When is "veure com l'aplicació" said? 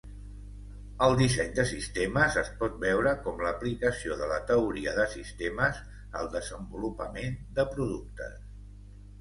2.85-4.17